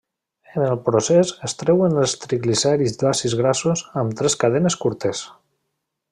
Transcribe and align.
En 0.59 0.63
el 0.67 0.79
procés 0.87 1.33
es 1.49 1.53
treuen 1.59 1.99
els 2.05 2.15
triglicèrids 2.23 2.97
d'àcids 3.03 3.35
grassos 3.45 3.87
amb 4.05 4.19
tres 4.23 4.39
cadenes 4.45 4.79
curtes. 4.85 5.23